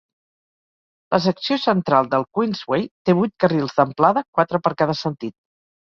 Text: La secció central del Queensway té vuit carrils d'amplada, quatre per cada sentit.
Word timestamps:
La 1.15 1.19
secció 1.25 1.57
central 1.65 2.09
del 2.15 2.25
Queensway 2.37 2.87
té 3.09 3.15
vuit 3.19 3.35
carrils 3.45 3.77
d'amplada, 3.81 4.25
quatre 4.39 4.63
per 4.69 4.73
cada 4.81 4.97
sentit. 5.03 5.37